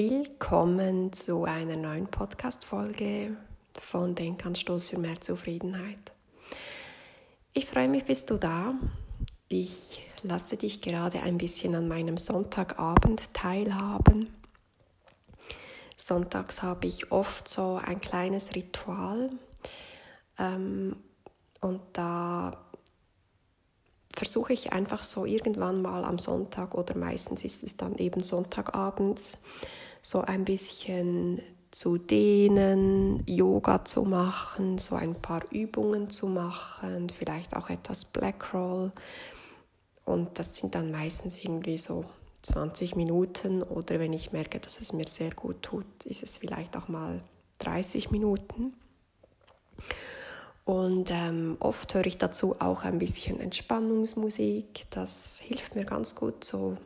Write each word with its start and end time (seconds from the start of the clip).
Willkommen 0.00 1.12
zu 1.12 1.42
einer 1.44 1.74
neuen 1.74 2.06
Podcast-Folge 2.06 3.36
von 3.82 4.14
Denkanstoß 4.14 4.90
für 4.90 4.98
mehr 4.98 5.20
Zufriedenheit. 5.20 6.12
Ich 7.52 7.66
freue 7.66 7.88
mich, 7.88 8.04
bist 8.04 8.30
du 8.30 8.36
da. 8.36 8.74
Ich 9.48 10.08
lasse 10.22 10.56
dich 10.56 10.82
gerade 10.82 11.20
ein 11.22 11.36
bisschen 11.36 11.74
an 11.74 11.88
meinem 11.88 12.16
Sonntagabend 12.16 13.34
teilhaben. 13.34 14.30
Sonntags 15.96 16.62
habe 16.62 16.86
ich 16.86 17.10
oft 17.10 17.48
so 17.48 17.80
ein 17.84 18.00
kleines 18.00 18.54
Ritual 18.54 19.30
ähm, 20.38 20.94
und 21.60 21.80
da 21.94 22.64
versuche 24.14 24.52
ich 24.52 24.72
einfach 24.72 25.02
so 25.02 25.24
irgendwann 25.24 25.82
mal 25.82 26.04
am 26.04 26.20
Sonntag 26.20 26.76
oder 26.76 26.96
meistens 26.96 27.44
ist 27.44 27.64
es 27.64 27.76
dann 27.76 27.98
eben 27.98 28.22
Sonntagabends 28.22 29.38
so 30.02 30.20
ein 30.20 30.44
bisschen 30.44 31.40
zu 31.70 31.98
dehnen, 31.98 33.22
Yoga 33.26 33.84
zu 33.84 34.02
machen, 34.02 34.78
so 34.78 34.94
ein 34.94 35.14
paar 35.14 35.42
Übungen 35.50 36.08
zu 36.10 36.26
machen, 36.26 37.10
vielleicht 37.10 37.54
auch 37.54 37.68
etwas 37.68 38.04
Black 38.04 38.54
Roll. 38.54 38.92
Und 40.04 40.38
das 40.38 40.56
sind 40.56 40.74
dann 40.74 40.90
meistens 40.90 41.44
irgendwie 41.44 41.76
so 41.76 42.04
20 42.42 42.96
Minuten 42.96 43.62
oder 43.62 43.98
wenn 43.98 44.12
ich 44.12 44.32
merke, 44.32 44.58
dass 44.58 44.80
es 44.80 44.92
mir 44.92 45.06
sehr 45.06 45.34
gut 45.34 45.62
tut, 45.62 45.84
ist 46.04 46.22
es 46.22 46.38
vielleicht 46.38 46.76
auch 46.76 46.88
mal 46.88 47.20
30 47.58 48.10
Minuten. 48.10 48.72
Und 50.64 51.10
ähm, 51.10 51.56
oft 51.60 51.94
höre 51.94 52.06
ich 52.06 52.18
dazu 52.18 52.60
auch 52.60 52.84
ein 52.84 52.98
bisschen 52.98 53.40
Entspannungsmusik. 53.40 54.86
Das 54.90 55.40
hilft 55.40 55.74
mir 55.74 55.84
ganz 55.84 56.14
gut, 56.14 56.44
so 56.44 56.76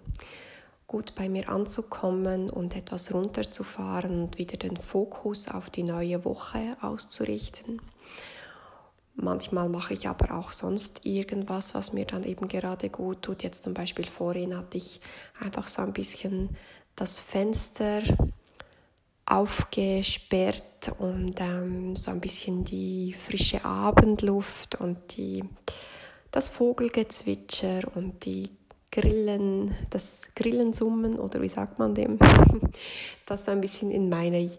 gut 0.92 1.14
bei 1.14 1.30
mir 1.30 1.48
anzukommen 1.48 2.50
und 2.50 2.76
etwas 2.76 3.14
runterzufahren 3.14 4.24
und 4.24 4.36
wieder 4.36 4.58
den 4.58 4.76
Fokus 4.76 5.48
auf 5.48 5.70
die 5.70 5.84
neue 5.84 6.22
Woche 6.26 6.76
auszurichten. 6.82 7.80
Manchmal 9.14 9.70
mache 9.70 9.94
ich 9.94 10.06
aber 10.06 10.36
auch 10.36 10.52
sonst 10.52 11.06
irgendwas, 11.06 11.74
was 11.74 11.94
mir 11.94 12.04
dann 12.04 12.24
eben 12.24 12.46
gerade 12.46 12.90
gut 12.90 13.22
tut. 13.22 13.42
Jetzt 13.42 13.64
zum 13.64 13.72
Beispiel 13.72 14.06
vorhin 14.06 14.54
hatte 14.54 14.76
ich 14.76 15.00
einfach 15.40 15.66
so 15.66 15.80
ein 15.80 15.94
bisschen 15.94 16.50
das 16.94 17.18
Fenster 17.18 18.02
aufgesperrt 19.24 20.92
und 20.98 21.40
ähm, 21.40 21.96
so 21.96 22.10
ein 22.10 22.20
bisschen 22.20 22.64
die 22.64 23.14
frische 23.14 23.64
Abendluft 23.64 24.74
und 24.74 25.16
die, 25.16 25.42
das 26.30 26.50
Vogelgezwitscher 26.50 27.80
und 27.94 28.26
die 28.26 28.50
Grillen, 28.92 29.74
das 29.90 30.28
Grillensummen 30.36 31.18
oder 31.18 31.42
wie 31.42 31.48
sagt 31.48 31.78
man 31.78 31.94
dem, 31.94 32.18
das 33.26 33.46
so 33.46 33.50
ein 33.50 33.60
bisschen 33.60 33.90
in 33.90 34.08
meine 34.08 34.50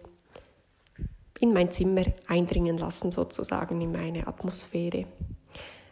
in 1.40 1.52
mein 1.52 1.72
Zimmer 1.72 2.06
eindringen 2.28 2.78
lassen, 2.78 3.12
sozusagen 3.12 3.82
in 3.82 3.92
meine 3.92 4.28
Atmosphäre 4.28 5.06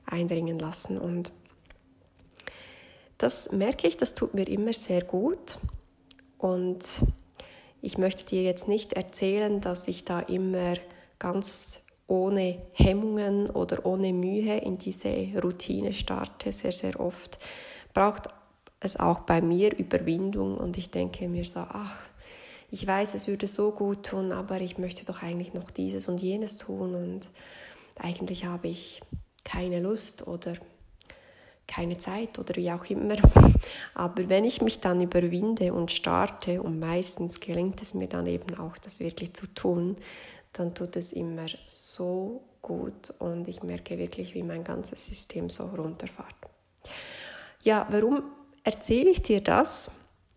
eindringen 0.05 0.59
lassen. 0.59 0.97
Und 0.97 1.31
das 3.17 3.51
merke 3.51 3.87
ich, 3.87 3.97
das 3.97 4.13
tut 4.13 4.33
mir 4.33 4.47
immer 4.47 4.71
sehr 4.71 5.03
gut. 5.03 5.59
Und 6.37 7.03
ich 7.81 7.97
möchte 7.97 8.23
dir 8.25 8.43
jetzt 8.43 8.69
nicht 8.69 8.93
erzählen, 8.93 9.59
dass 9.59 9.89
ich 9.89 10.05
da 10.05 10.21
immer 10.21 10.75
ganz 11.19 11.85
ohne 12.07 12.61
Hemmungen 12.73 13.49
oder 13.49 13.85
ohne 13.85 14.13
Mühe 14.13 14.57
in 14.57 14.77
diese 14.77 15.27
Routine 15.41 15.91
starte. 15.91 16.51
Sehr, 16.53 16.71
sehr 16.71 16.97
oft 16.99 17.39
braucht 17.93 18.27
es 18.79 18.97
auch 18.97 19.21
bei 19.21 19.41
mir 19.41 19.77
Überwindung 19.77 20.57
und 20.57 20.77
ich 20.77 20.89
denke 20.89 21.27
mir 21.27 21.45
so, 21.45 21.59
ach, 21.59 21.97
ich 22.69 22.87
weiß, 22.87 23.13
es 23.15 23.27
würde 23.27 23.47
so 23.47 23.71
gut 23.71 24.05
tun, 24.07 24.31
aber 24.31 24.61
ich 24.61 24.77
möchte 24.77 25.05
doch 25.05 25.23
eigentlich 25.23 25.53
noch 25.53 25.71
dieses 25.71 26.07
und 26.07 26.21
jenes 26.21 26.57
tun 26.57 26.95
und 26.95 27.29
eigentlich 27.99 28.45
habe 28.45 28.69
ich 28.69 29.01
keine 29.43 29.79
Lust 29.79 30.27
oder 30.27 30.53
keine 31.67 31.97
Zeit 31.97 32.37
oder 32.37 32.55
wie 32.55 32.71
auch 32.71 32.85
immer. 32.85 33.15
Aber 33.93 34.29
wenn 34.29 34.43
ich 34.43 34.61
mich 34.61 34.79
dann 34.81 35.01
überwinde 35.01 35.73
und 35.73 35.91
starte, 35.91 36.61
und 36.61 36.79
meistens 36.79 37.39
gelingt 37.39 37.81
es 37.81 37.93
mir 37.93 38.07
dann 38.07 38.25
eben 38.27 38.55
auch, 38.55 38.77
das 38.77 38.99
wirklich 38.99 39.33
zu 39.33 39.47
tun, 39.47 39.95
dann 40.53 40.75
tut 40.75 40.97
es 40.97 41.13
immer 41.13 41.45
so 41.67 42.43
gut 42.61 43.13
und 43.19 43.47
ich 43.47 43.63
merke 43.63 43.97
wirklich, 43.97 44.35
wie 44.35 44.43
mein 44.43 44.63
ganzes 44.63 45.07
System 45.07 45.49
so 45.49 45.65
runterfährt. 45.65 46.50
Ja, 47.63 47.87
warum 47.91 48.23
erzähle 48.63 49.11
ich 49.11 49.21
dir 49.21 49.41
das? 49.41 49.91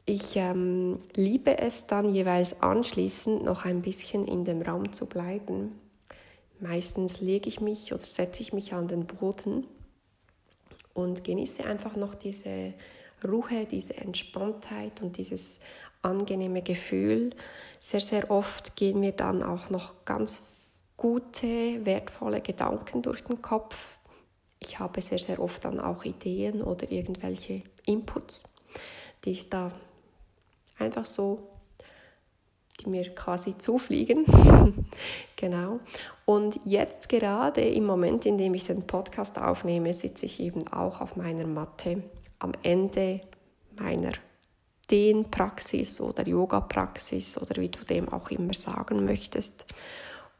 Ich 0.05 0.37
ähm, 0.37 0.99
liebe 1.15 1.57
es 1.57 1.87
dann 1.87 2.15
jeweils 2.15 2.61
anschließend 2.61 3.43
noch 3.43 3.65
ein 3.65 3.81
bisschen 3.81 4.27
in 4.29 4.45
dem 4.45 4.61
Raum 4.61 4.93
zu 4.93 5.07
bleiben. 5.07 5.81
Meistens 6.61 7.23
lege 7.23 7.49
ich 7.49 7.61
mich 7.61 7.95
oder 7.95 8.05
setze 8.05 8.43
ich 8.43 8.53
mich 8.53 8.75
an 8.75 8.89
den 8.89 9.07
Boden 9.07 9.67
und 10.93 11.25
genieße 11.25 11.65
einfach 11.65 11.97
noch 11.97 12.15
diese 12.15 12.75
Ruhe, 13.27 13.65
diese 13.71 13.97
Entspanntheit 13.97 15.01
und 15.01 15.17
dieses 15.17 15.61
angenehme 16.03 16.61
Gefühl. 16.61 17.31
Sehr, 17.81 18.01
sehr 18.01 18.31
oft 18.31 18.77
gehen 18.77 19.01
mir 19.01 19.13
dann 19.13 19.43
auch 19.43 19.71
noch 19.71 20.05
ganz 20.05 20.83
gute, 20.99 21.85
wertvolle 21.87 22.43
Gedanken 22.43 23.01
durch 23.01 23.25
den 23.25 23.41
Kopf. 23.41 23.99
Ich 24.65 24.79
habe 24.79 25.01
sehr, 25.01 25.19
sehr 25.19 25.41
oft 25.41 25.65
dann 25.65 25.79
auch 25.79 26.05
Ideen 26.05 26.63
oder 26.63 26.91
irgendwelche 26.91 27.63
Inputs, 27.87 28.45
die 29.25 29.33
ich 29.33 29.51
da 29.51 29.73
einfach 30.79 31.05
so 31.05 31.51
die 32.81 32.89
mir 32.89 33.15
quasi 33.15 33.57
zufliegen. 33.57 34.25
genau. 35.37 35.81
Und 36.25 36.59
jetzt 36.65 37.09
gerade 37.09 37.61
im 37.61 37.87
Moment, 37.87 38.27
in 38.27 38.39
dem 38.39 38.55
ich 38.55 38.65
den 38.65 38.87
Podcast 38.87 39.39
aufnehme, 39.39 39.95
sitze 39.95 40.27
ich 40.27 40.41
eben 40.41 40.67
auch 40.69 41.01
auf 41.01 41.17
meiner 41.17 41.47
Matte 41.47 42.03
am 42.39 42.53
Ende 42.63 43.21
meiner 43.79 44.13
Dehnpraxis 44.91 46.01
oder 46.01 46.27
Yoga-Praxis 46.27 47.39
oder 47.39 47.61
wie 47.61 47.69
du 47.69 47.85
dem 47.85 48.09
auch 48.09 48.31
immer 48.31 48.55
sagen 48.55 49.05
möchtest. 49.05 49.67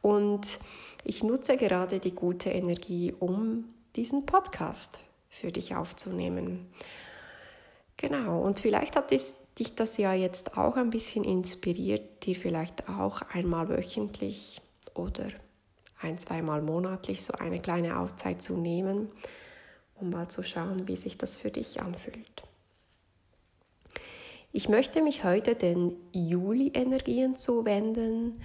Und 0.01 0.59
ich 1.03 1.23
nutze 1.23 1.57
gerade 1.57 1.99
die 1.99 2.13
gute 2.13 2.49
Energie, 2.49 3.13
um 3.19 3.65
diesen 3.95 4.25
Podcast 4.25 4.99
für 5.29 5.51
dich 5.51 5.75
aufzunehmen. 5.75 6.67
Genau, 7.97 8.41
und 8.41 8.59
vielleicht 8.59 8.95
hat 8.95 9.11
es 9.11 9.35
dich 9.57 9.75
das 9.75 9.97
ja 9.97 10.13
jetzt 10.13 10.57
auch 10.57 10.75
ein 10.75 10.89
bisschen 10.89 11.23
inspiriert, 11.23 12.25
dir 12.25 12.35
vielleicht 12.35 12.89
auch 12.89 13.21
einmal 13.21 13.69
wöchentlich 13.69 14.61
oder 14.93 15.27
ein, 16.01 16.19
zweimal 16.19 16.61
monatlich 16.61 17.23
so 17.23 17.33
eine 17.33 17.61
kleine 17.61 17.99
Auszeit 17.99 18.41
zu 18.41 18.57
nehmen, 18.57 19.09
um 19.95 20.09
mal 20.09 20.27
zu 20.27 20.43
schauen, 20.43 20.87
wie 20.87 20.97
sich 20.97 21.17
das 21.17 21.37
für 21.37 21.51
dich 21.51 21.81
anfühlt. 21.81 22.43
Ich 24.51 24.69
möchte 24.69 25.01
mich 25.01 25.23
heute 25.23 25.55
den 25.55 25.95
Juli-Energien 26.13 27.35
zuwenden, 27.35 28.41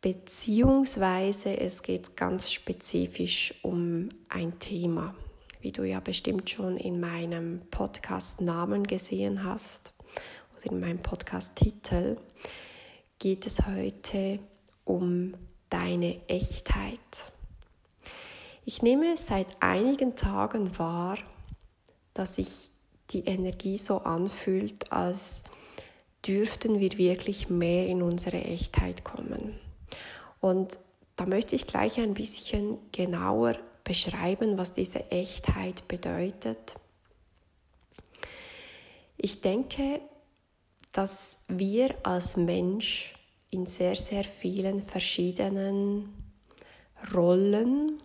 beziehungsweise 0.00 1.58
es 1.58 1.82
geht 1.82 2.16
ganz 2.16 2.52
spezifisch 2.52 3.54
um 3.62 4.08
ein 4.28 4.58
Thema, 4.58 5.14
wie 5.60 5.72
du 5.72 5.84
ja 5.84 6.00
bestimmt 6.00 6.48
schon 6.48 6.76
in 6.76 7.00
meinem 7.00 7.62
Podcast 7.70 8.40
Namen 8.40 8.84
gesehen 8.84 9.44
hast 9.44 9.92
oder 10.56 10.72
in 10.72 10.80
meinem 10.80 11.00
Podcast-Titel, 11.00 12.16
geht 13.18 13.46
es 13.46 13.66
heute 13.66 14.38
um 14.84 15.34
deine 15.70 16.20
Echtheit. 16.28 17.32
Ich 18.64 18.82
nehme 18.82 19.16
seit 19.16 19.46
einigen 19.60 20.14
Tagen 20.14 20.78
wahr, 20.78 21.18
dass 22.14 22.36
sich 22.36 22.70
die 23.10 23.24
Energie 23.24 23.78
so 23.78 23.98
anfühlt, 23.98 24.92
als 24.92 25.44
dürften 26.26 26.78
wir 26.78 26.98
wirklich 26.98 27.48
mehr 27.48 27.86
in 27.86 28.02
unsere 28.02 28.44
Echtheit 28.44 29.04
kommen. 29.04 29.58
Und 30.40 30.78
da 31.16 31.26
möchte 31.26 31.56
ich 31.56 31.66
gleich 31.66 31.98
ein 31.98 32.14
bisschen 32.14 32.78
genauer 32.92 33.56
beschreiben, 33.84 34.58
was 34.58 34.72
diese 34.72 35.10
Echtheit 35.10 35.88
bedeutet. 35.88 36.76
Ich 39.16 39.40
denke, 39.40 40.00
dass 40.92 41.38
wir 41.48 41.94
als 42.04 42.36
Mensch 42.36 43.14
in 43.50 43.66
sehr, 43.66 43.96
sehr 43.96 44.24
vielen 44.24 44.82
verschiedenen 44.82 46.32
Rollen 47.14 48.00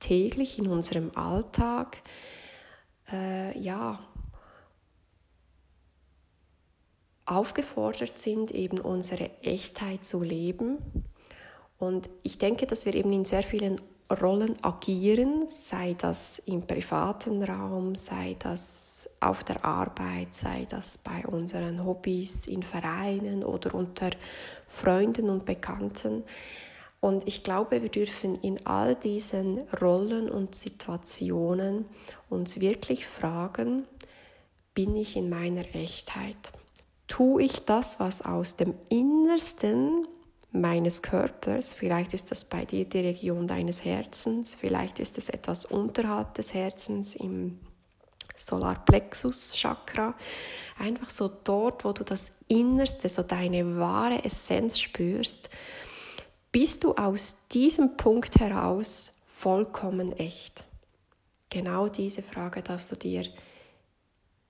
täglich 0.00 0.58
in 0.58 0.68
unserem 0.68 1.10
Alltag 1.14 2.02
äh, 3.10 3.58
ja, 3.58 3.98
aufgefordert 7.24 8.18
sind, 8.18 8.50
eben 8.50 8.78
unsere 8.78 9.30
Echtheit 9.42 10.04
zu 10.04 10.22
leben. 10.22 10.78
Und 11.78 12.08
ich 12.22 12.38
denke, 12.38 12.66
dass 12.66 12.86
wir 12.86 12.94
eben 12.94 13.12
in 13.12 13.24
sehr 13.24 13.42
vielen 13.42 13.80
Rollen 14.08 14.56
agieren, 14.62 15.48
sei 15.48 15.94
das 15.98 16.38
im 16.38 16.62
privaten 16.62 17.42
Raum, 17.42 17.96
sei 17.96 18.36
das 18.38 19.10
auf 19.20 19.42
der 19.42 19.64
Arbeit, 19.64 20.32
sei 20.32 20.64
das 20.68 20.98
bei 20.98 21.26
unseren 21.26 21.84
Hobbys 21.84 22.46
in 22.46 22.62
Vereinen 22.62 23.42
oder 23.42 23.74
unter 23.74 24.10
Freunden 24.68 25.28
und 25.28 25.44
Bekannten. 25.44 26.22
Und 27.00 27.26
ich 27.26 27.42
glaube, 27.42 27.82
wir 27.82 27.88
dürfen 27.88 28.36
in 28.36 28.64
all 28.64 28.94
diesen 28.94 29.58
Rollen 29.80 30.30
und 30.30 30.54
Situationen 30.54 31.84
uns 32.30 32.60
wirklich 32.60 33.06
fragen, 33.06 33.86
bin 34.72 34.94
ich 34.94 35.16
in 35.16 35.28
meiner 35.28 35.64
Echtheit? 35.74 36.52
Tue 37.08 37.42
ich 37.42 37.64
das, 37.64 37.98
was 37.98 38.22
aus 38.22 38.56
dem 38.56 38.74
Innersten 38.88 40.06
meines 40.60 41.02
Körpers. 41.02 41.74
Vielleicht 41.74 42.14
ist 42.14 42.30
das 42.30 42.44
bei 42.44 42.64
dir 42.64 42.84
die 42.84 43.00
Region 43.00 43.46
deines 43.46 43.84
Herzens, 43.84 44.56
vielleicht 44.56 44.98
ist 44.98 45.18
es 45.18 45.28
etwas 45.28 45.64
unterhalb 45.64 46.34
des 46.34 46.54
Herzens 46.54 47.14
im 47.14 47.60
Solarplexus 48.36 49.54
Chakra. 49.56 50.14
Einfach 50.78 51.08
so 51.08 51.30
dort, 51.44 51.84
wo 51.84 51.92
du 51.92 52.04
das 52.04 52.32
Innerste, 52.48 53.08
so 53.08 53.22
deine 53.22 53.78
wahre 53.78 54.24
Essenz 54.24 54.78
spürst, 54.78 55.48
bist 56.52 56.84
du 56.84 56.94
aus 56.94 57.48
diesem 57.48 57.96
Punkt 57.96 58.38
heraus 58.38 59.20
vollkommen 59.26 60.12
echt. 60.12 60.64
Genau 61.50 61.88
diese 61.88 62.22
Frage 62.22 62.62
darfst 62.62 62.92
du 62.92 62.96
dir 62.96 63.22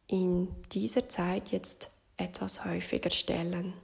in 0.09 0.49
dieser 0.73 1.09
Zeit 1.09 1.51
jetzt 1.53 1.91
etwas 2.17 2.65
häufiger 2.65 3.11
stellen 3.11 3.75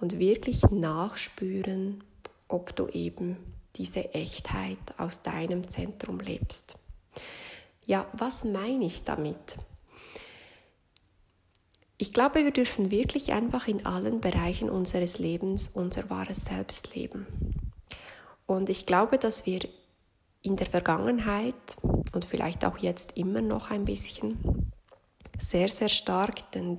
und 0.00 0.18
wirklich 0.18 0.62
nachspüren, 0.70 2.02
ob 2.48 2.74
du 2.74 2.88
eben 2.88 3.36
diese 3.76 4.14
Echtheit 4.14 4.78
aus 4.96 5.22
deinem 5.22 5.68
Zentrum 5.68 6.18
lebst. 6.20 6.76
Ja, 7.86 8.06
was 8.12 8.44
meine 8.44 8.86
ich 8.86 9.04
damit? 9.04 9.56
Ich 11.98 12.12
glaube, 12.12 12.42
wir 12.42 12.50
dürfen 12.50 12.90
wirklich 12.90 13.32
einfach 13.32 13.68
in 13.68 13.84
allen 13.84 14.20
Bereichen 14.20 14.70
unseres 14.70 15.18
Lebens 15.18 15.68
unser 15.68 16.08
wahres 16.08 16.46
Selbst 16.46 16.94
leben. 16.94 17.26
Und 18.46 18.70
ich 18.70 18.86
glaube, 18.86 19.18
dass 19.18 19.44
wir 19.44 19.60
in 20.42 20.56
der 20.56 20.66
Vergangenheit 20.66 21.76
und 22.12 22.24
vielleicht 22.24 22.64
auch 22.64 22.78
jetzt 22.78 23.16
immer 23.18 23.42
noch 23.42 23.70
ein 23.70 23.84
bisschen 23.84 24.72
sehr, 25.38 25.68
sehr 25.68 25.90
stark 25.90 26.50
den 26.52 26.78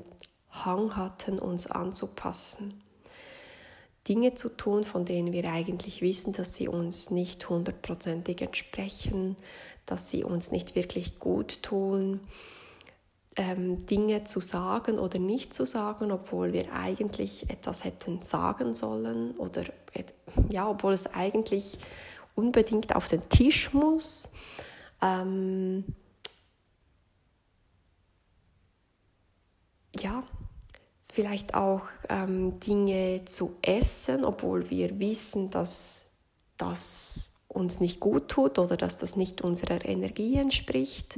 Hang 0.50 0.95
hatten, 0.95 1.39
uns 1.39 1.68
anzupassen 1.68 2.81
Dinge 4.07 4.33
zu 4.33 4.50
tun, 4.50 4.83
von 4.83 5.06
denen 5.06 5.31
wir 5.31 5.51
eigentlich 5.51 6.01
wissen, 6.01 6.33
dass 6.33 6.56
sie 6.56 6.68
uns 6.68 7.12
nicht 7.12 7.48
hundertprozentig 7.48 8.42
entsprechen, 8.42 9.36
dass 9.86 10.09
sie 10.09 10.24
uns 10.24 10.51
nicht 10.51 10.75
wirklich 10.75 11.19
gut 11.19 11.62
tun. 11.62 12.19
Ähm, 13.38 13.86
Dinge 13.86 14.25
zu 14.25 14.42
sagen 14.42 15.00
oder 15.00 15.19
nicht 15.19 15.53
zu 15.53 15.65
sagen, 15.65 16.12
obwohl 16.12 16.51
wir 16.51 16.74
eigentlich 16.74 17.50
etwas 17.50 17.86
hätten 17.86 18.21
sagen 18.24 18.75
sollen 18.75 19.31
oder 19.38 19.63
ja, 20.50 20.69
obwohl 20.69 20.94
es 20.94 21.13
eigentlich 21.13 21.77
unbedingt 22.36 22.95
auf 22.95 23.07
den 23.07 23.27
Tisch 23.30 23.74
muss. 23.74 24.31
Ähm, 25.01 25.86
ja, 30.00 30.24
vielleicht 31.12 31.54
auch 31.54 31.84
ähm, 32.10 32.60
Dinge 32.60 33.25
zu 33.25 33.56
essen, 33.62 34.24
obwohl 34.24 34.69
wir 34.69 35.00
wissen, 35.00 35.50
dass 35.50 36.06
das 36.58 37.34
uns 37.48 37.80
nicht 37.80 38.00
gut 38.00 38.30
tut 38.30 38.58
oder 38.60 38.78
dass 38.78 38.98
das 38.98 39.16
nicht 39.16 39.42
unserer 39.42 39.84
Energie 39.86 40.38
entspricht. 40.38 41.18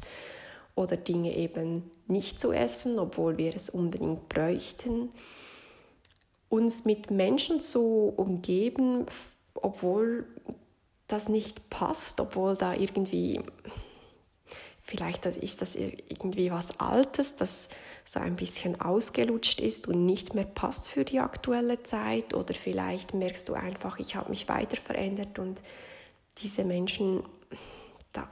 Oder 0.76 0.98
Dinge 0.98 1.36
eben 1.36 1.92
nicht 2.08 2.40
zu 2.40 2.52
essen, 2.52 2.98
obwohl 2.98 3.38
wir 3.38 3.56
es 3.56 3.70
unbedingt 3.70 4.28
bräuchten. 4.28 5.10
Uns 6.50 6.86
mit 6.86 7.12
Menschen 7.12 7.62
zu 7.62 8.12
umgeben, 8.18 9.06
obwohl 9.54 10.26
das 11.08 11.30
nicht 11.30 11.70
passt, 11.70 12.20
obwohl 12.20 12.56
da 12.56 12.74
irgendwie 12.74 13.40
Vielleicht 14.86 15.26
ist 15.26 15.62
das 15.62 15.76
irgendwie 15.78 16.52
was 16.52 16.78
Altes, 16.82 17.38
das 17.38 17.70
so 18.04 18.20
ein 18.20 18.36
bisschen 18.36 18.82
ausgelutscht 18.82 19.62
ist 19.62 19.88
und 19.88 20.06
nicht 20.06 20.36
mehr 20.36 20.44
passt 20.44 20.90
für 20.90 21.06
die 21.06 21.22
aktuelle 21.22 21.84
Zeit. 21.84 22.34
Oder 22.34 22.54
vielleicht 22.54 23.14
merkst 23.14 23.48
du 23.48 23.54
einfach, 23.54 23.98
ich 24.00 24.18
habe 24.18 24.30
mich 24.30 24.50
weiter 24.50 24.76
verändert 24.76 25.40
und 25.40 25.62
diese 26.40 26.66
Menschen, 26.66 27.24
da, 28.12 28.28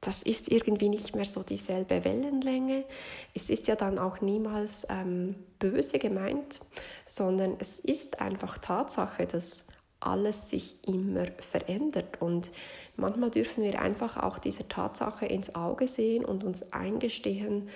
das 0.00 0.24
ist 0.24 0.50
irgendwie 0.50 0.88
nicht 0.88 1.14
mehr 1.14 1.24
so 1.24 1.44
dieselbe 1.44 2.04
Wellenlänge. 2.04 2.84
Es 3.32 3.48
ist 3.48 3.68
ja 3.68 3.76
dann 3.76 4.00
auch 4.00 4.20
niemals 4.20 4.84
ähm, 4.90 5.36
böse 5.60 6.00
gemeint, 6.00 6.58
sondern 7.06 7.54
es 7.60 7.78
ist 7.78 8.20
einfach 8.20 8.58
Tatsache, 8.58 9.26
dass 9.26 9.66
alles 10.00 10.48
sich 10.48 10.76
immer 10.86 11.26
verändert. 11.38 12.20
Und 12.20 12.50
manchmal 12.96 13.30
dürfen 13.30 13.64
wir 13.64 13.80
einfach 13.80 14.16
auch 14.16 14.38
dieser 14.38 14.68
Tatsache 14.68 15.26
ins 15.26 15.54
Auge 15.54 15.86
sehen 15.86 16.24
und 16.24 16.44
uns 16.44 16.72
eingestehen, 16.72 17.68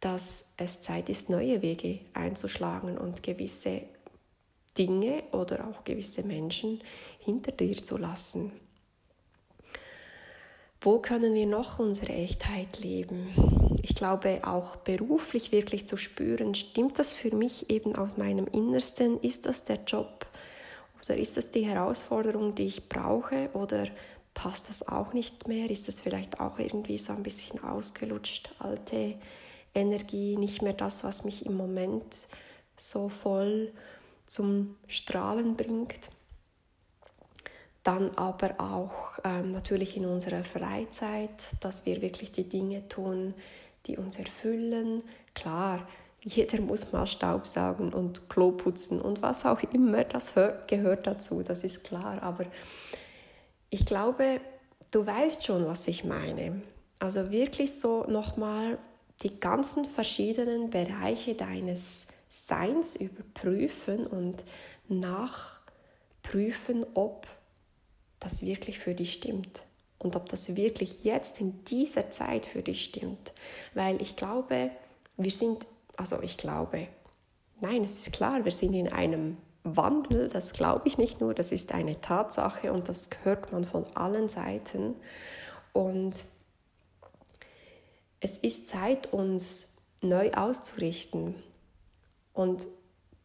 dass 0.00 0.52
es 0.56 0.80
Zeit 0.80 1.08
ist, 1.08 1.30
neue 1.30 1.62
Wege 1.62 2.00
einzuschlagen 2.12 2.98
und 2.98 3.22
gewisse 3.22 3.82
Dinge 4.76 5.22
oder 5.32 5.68
auch 5.68 5.84
gewisse 5.84 6.22
Menschen 6.22 6.82
hinter 7.18 7.52
dir 7.52 7.82
zu 7.82 7.98
lassen. 7.98 8.52
Wo 10.80 10.98
können 10.98 11.34
wir 11.34 11.46
noch 11.46 11.78
unsere 11.78 12.12
Echtheit 12.12 12.80
leben? 12.80 13.28
Ich 13.82 13.94
glaube, 13.94 14.40
auch 14.42 14.74
beruflich 14.76 15.52
wirklich 15.52 15.86
zu 15.86 15.96
spüren, 15.96 16.56
stimmt 16.56 16.98
das 16.98 17.14
für 17.14 17.34
mich 17.34 17.70
eben 17.70 17.94
aus 17.94 18.16
meinem 18.16 18.48
Innersten? 18.48 19.20
Ist 19.20 19.46
das 19.46 19.62
der 19.62 19.78
Job, 19.86 20.26
oder 21.04 21.16
ist 21.16 21.36
das 21.36 21.50
die 21.50 21.66
Herausforderung, 21.66 22.54
die 22.54 22.66
ich 22.66 22.88
brauche? 22.88 23.50
Oder 23.54 23.88
passt 24.34 24.68
das 24.68 24.86
auch 24.86 25.12
nicht 25.12 25.48
mehr? 25.48 25.70
Ist 25.70 25.88
das 25.88 26.00
vielleicht 26.00 26.40
auch 26.40 26.58
irgendwie 26.58 26.98
so 26.98 27.12
ein 27.12 27.22
bisschen 27.22 27.62
ausgelutscht, 27.62 28.54
alte 28.58 29.16
Energie, 29.74 30.36
nicht 30.36 30.62
mehr 30.62 30.74
das, 30.74 31.04
was 31.04 31.24
mich 31.24 31.44
im 31.46 31.56
Moment 31.56 32.28
so 32.76 33.08
voll 33.08 33.72
zum 34.26 34.76
Strahlen 34.86 35.56
bringt? 35.56 36.10
Dann 37.82 38.16
aber 38.16 38.54
auch 38.58 39.18
ähm, 39.24 39.50
natürlich 39.50 39.96
in 39.96 40.06
unserer 40.06 40.44
Freizeit, 40.44 41.30
dass 41.58 41.84
wir 41.84 42.00
wirklich 42.00 42.30
die 42.30 42.48
Dinge 42.48 42.86
tun, 42.88 43.34
die 43.86 43.96
uns 43.96 44.20
erfüllen. 44.20 45.02
Klar, 45.34 45.88
jeder 46.24 46.60
muss 46.60 46.92
mal 46.92 47.06
Staubsaugen 47.06 47.92
und 47.92 48.28
Klo 48.28 48.52
putzen 48.52 49.00
und 49.00 49.22
was 49.22 49.44
auch 49.44 49.60
immer, 49.72 50.04
das 50.04 50.32
gehört 50.68 51.06
dazu, 51.06 51.42
das 51.42 51.64
ist 51.64 51.84
klar. 51.84 52.22
Aber 52.22 52.46
ich 53.70 53.84
glaube, 53.84 54.40
du 54.92 55.04
weißt 55.04 55.44
schon, 55.44 55.66
was 55.66 55.88
ich 55.88 56.04
meine. 56.04 56.62
Also 57.00 57.30
wirklich 57.30 57.78
so 57.80 58.04
nochmal 58.04 58.78
die 59.22 59.40
ganzen 59.40 59.84
verschiedenen 59.84 60.70
Bereiche 60.70 61.34
deines 61.34 62.06
Seins 62.28 62.94
überprüfen 62.96 64.06
und 64.06 64.44
nachprüfen, 64.88 66.86
ob 66.94 67.26
das 68.20 68.46
wirklich 68.46 68.78
für 68.78 68.94
dich 68.94 69.12
stimmt 69.14 69.64
und 69.98 70.14
ob 70.14 70.28
das 70.28 70.54
wirklich 70.56 71.02
jetzt 71.04 71.40
in 71.40 71.64
dieser 71.64 72.10
Zeit 72.10 72.46
für 72.46 72.62
dich 72.62 72.84
stimmt. 72.84 73.32
Weil 73.74 74.00
ich 74.00 74.14
glaube, 74.16 74.70
wir 75.16 75.30
sind 75.30 75.66
also 75.96 76.20
ich 76.22 76.36
glaube, 76.36 76.88
nein, 77.60 77.84
es 77.84 78.06
ist 78.06 78.12
klar, 78.12 78.44
wir 78.44 78.52
sind 78.52 78.74
in 78.74 78.88
einem 78.88 79.36
Wandel, 79.64 80.28
das 80.28 80.52
glaube 80.52 80.88
ich 80.88 80.98
nicht 80.98 81.20
nur, 81.20 81.34
das 81.34 81.52
ist 81.52 81.72
eine 81.72 82.00
Tatsache 82.00 82.72
und 82.72 82.88
das 82.88 83.10
hört 83.22 83.52
man 83.52 83.64
von 83.64 83.86
allen 83.94 84.28
Seiten. 84.28 84.96
Und 85.72 86.26
es 88.20 88.38
ist 88.38 88.68
Zeit, 88.68 89.12
uns 89.12 89.76
neu 90.00 90.32
auszurichten. 90.32 91.34
Und 92.32 92.66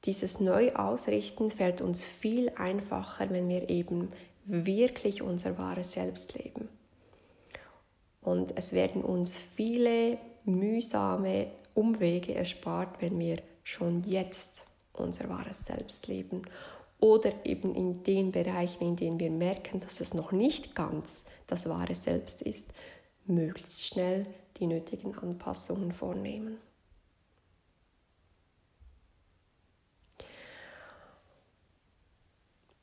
dieses 0.06 0.40
Neuausrichten 0.40 1.50
fällt 1.50 1.82
uns 1.82 2.04
viel 2.04 2.50
einfacher, 2.56 3.30
wenn 3.30 3.50
wir 3.50 3.70
eben 3.70 4.12
wirklich 4.46 5.22
unser 5.22 5.58
wahres 5.58 5.94
Selbst 5.94 6.36
leben. 6.36 6.70
Und 8.22 8.58
es 8.58 8.74
werden 8.74 9.04
uns 9.04 9.38
viele 9.38 10.18
mühsame 10.48 11.52
Umwege 11.74 12.34
erspart, 12.34 13.02
wenn 13.02 13.20
wir 13.20 13.42
schon 13.64 14.04
jetzt 14.04 14.66
unser 14.94 15.30
wahres 15.30 15.66
Selbst 15.66 16.08
leben. 16.08 16.44
Oder 17.00 17.46
eben 17.46 17.76
in 17.76 18.02
den 18.04 18.32
Bereichen, 18.32 18.84
in 18.84 18.96
denen 18.96 19.20
wir 19.20 19.30
merken, 19.30 19.80
dass 19.80 20.00
es 20.00 20.16
noch 20.16 20.32
nicht 20.32 20.74
ganz 20.74 21.26
das 21.46 21.70
wahre 21.70 21.94
Selbst 21.94 22.42
ist, 22.42 22.74
möglichst 23.26 23.86
schnell 23.86 24.26
die 24.58 24.66
nötigen 24.66 25.16
Anpassungen 25.18 25.92
vornehmen. 25.92 26.58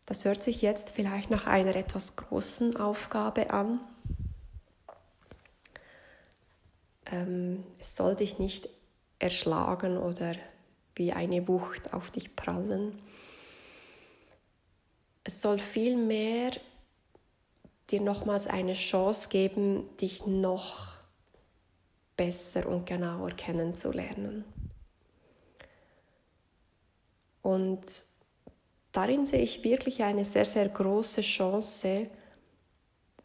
Das 0.07 0.25
hört 0.25 0.45
sich 0.45 0.61
jetzt 0.63 0.91
vielleicht 0.91 1.31
nach 1.31 1.47
einer 1.47 1.75
etwas 1.75 2.17
großen 2.17 2.77
Aufgabe 2.77 3.51
an. 3.51 3.81
Ähm, 7.15 7.65
es 7.79 7.95
soll 7.97 8.17
dich 8.17 8.39
nicht 8.39 8.69
erschlagen 9.19 9.97
oder 9.97 10.35
wie 10.97 11.13
eine 11.13 11.47
Wucht 11.47 11.93
auf 11.95 12.11
dich 12.11 12.35
prallen. 12.35 13.01
Es 15.23 15.41
soll 15.41 15.59
vielmehr 15.59 16.51
dir 17.91 18.01
nochmals 18.01 18.47
eine 18.47 18.75
Chance 18.75 19.29
geben, 19.29 19.89
dich 19.97 20.27
noch 20.27 20.95
besser 22.17 22.67
und 22.67 22.87
genauer 22.87 23.31
kennenzulernen. 23.31 24.45
Und 27.43 27.85
darin 28.93 29.27
sehe 29.27 29.43
ich 29.43 29.63
wirklich 29.63 30.03
eine 30.03 30.25
sehr, 30.25 30.47
sehr 30.47 30.69
große 30.69 31.21
Chance, 31.21 32.07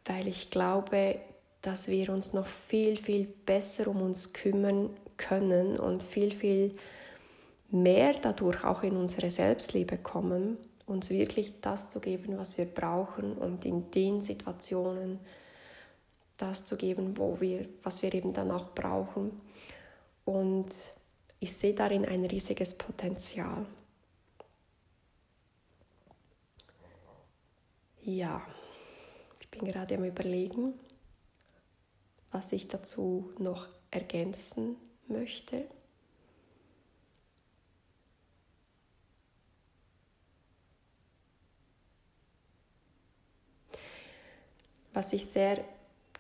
weil 0.06 0.28
ich 0.28 0.50
glaube, 0.50 1.20
dass 1.62 1.88
wir 1.88 2.10
uns 2.10 2.34
noch 2.34 2.48
viel, 2.48 2.98
viel 2.98 3.26
besser 3.26 3.88
um 3.88 4.02
uns 4.02 4.34
kümmern 4.34 4.90
können 5.18 5.78
und 5.78 6.04
viel, 6.04 6.32
viel 6.32 6.76
mehr 7.70 8.14
dadurch 8.14 8.64
auch 8.64 8.84
in 8.84 8.96
unsere 8.96 9.30
Selbstliebe 9.30 9.98
kommen, 9.98 10.58
uns 10.86 11.10
wirklich 11.10 11.60
das 11.62 11.90
zu 11.90 12.00
geben, 12.00 12.38
was 12.38 12.58
wir 12.58 12.66
brauchen 12.66 13.34
und 13.34 13.66
in 13.66 13.92
den 13.92 14.22
Situationen 14.22 15.20
das 16.38 16.66
zu 16.66 16.78
geben, 16.78 17.18
wo 17.18 17.40
wir, 17.42 17.68
was 17.84 18.02
wir 18.02 18.14
eben 18.14 18.34
dann 18.34 18.50
auch 18.50 18.74
brauchen. 18.74 19.42
Und 20.26 20.70
ich 21.40 21.54
sehe 21.56 21.74
darin 21.74 22.06
ein 22.06 22.26
riesiges 22.26 22.78
Potenzial. 22.78 23.66
Ja, 28.02 28.42
ich 29.40 29.50
bin 29.50 29.66
gerade 29.66 29.96
am 29.96 30.06
Überlegen, 30.06 30.74
was 32.32 32.52
ich 32.52 32.68
dazu 32.68 33.32
noch 33.40 33.68
ergänzen 33.92 34.76
möchte. 35.08 35.66
Was 44.94 45.14
ich 45.14 45.28
sehr 45.28 45.64